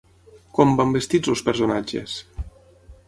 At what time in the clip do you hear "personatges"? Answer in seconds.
1.51-2.17